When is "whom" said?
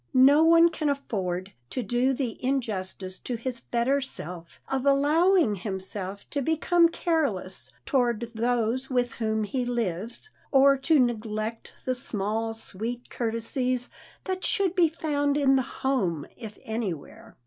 9.21-9.43